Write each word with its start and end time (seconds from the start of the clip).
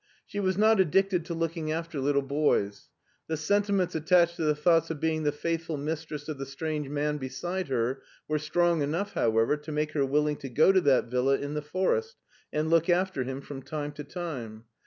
She 0.25 0.39
was 0.39 0.57
not 0.57 0.79
addicted 0.79 1.25
to 1.25 1.35
looking 1.35 1.71
after 1.71 1.99
little 1.99 2.23
boys. 2.23 2.89
The 3.27 3.37
sentiments 3.37 3.93
attached 3.93 4.35
to 4.37 4.43
the 4.43 4.55
thought 4.55 4.89
of 4.89 4.99
being 4.99 5.21
the 5.21 5.31
faith 5.31 5.65
ful 5.65 5.77
mistress 5.77 6.27
of 6.27 6.39
the 6.39 6.45
strange 6.47 6.89
man 6.89 7.17
beside 7.19 7.67
her 7.67 8.01
were 8.27 8.39
strong 8.39 8.81
enough 8.81 9.13
however 9.13 9.57
to 9.57 9.71
make 9.71 9.91
her 9.91 10.03
willing 10.03 10.37
to 10.37 10.49
go 10.49 10.71
to 10.71 10.81
that 10.81 11.05
villa 11.05 11.37
in 11.37 11.53
the 11.53 11.61
forest 11.61 12.15
and 12.51 12.71
look 12.71 12.89
after 12.89 13.23
him 13.25 13.41
from 13.41 13.61
time 13.61 13.91
to 13.91 14.03
time. 14.03 14.63